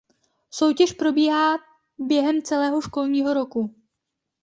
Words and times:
Soutěž 0.51 0.93
probíhá 0.93 1.57
během 2.07 2.41
celého 2.41 2.81
školního 2.81 3.33
roku. 3.33 3.75